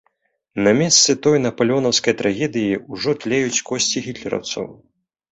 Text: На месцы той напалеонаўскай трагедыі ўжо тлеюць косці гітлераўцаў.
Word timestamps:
На 0.67 0.71
месцы 0.77 1.11
той 1.25 1.35
напалеонаўскай 1.41 2.13
трагедыі 2.21 2.79
ўжо 2.93 3.13
тлеюць 3.25 3.61
косці 3.69 4.03
гітлераўцаў. 4.07 4.65